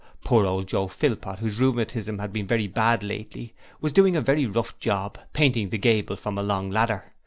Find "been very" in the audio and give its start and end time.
2.33-2.65